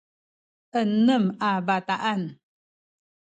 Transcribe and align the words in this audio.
enem 0.81 1.23
a 1.49 1.51
bataan 1.67 2.21